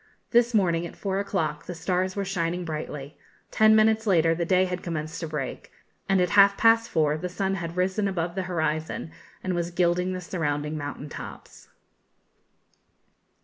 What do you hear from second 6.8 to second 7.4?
four the